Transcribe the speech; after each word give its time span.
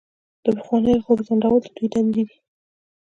د 0.43 0.45
پخوانیو 0.57 1.03
غړو 1.05 1.25
ځنډول 1.27 1.61
د 1.63 1.67
دوی 1.75 1.87
دندې 1.93 2.23
دي. 2.27 2.37